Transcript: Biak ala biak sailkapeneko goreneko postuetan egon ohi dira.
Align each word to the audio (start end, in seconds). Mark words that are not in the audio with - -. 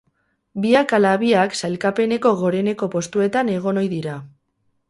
Biak 0.63 0.93
ala 0.97 1.11
biak 1.25 1.53
sailkapeneko 1.59 2.33
goreneko 2.41 2.91
postuetan 2.97 3.55
egon 3.61 3.83
ohi 3.83 3.93
dira. 3.97 4.21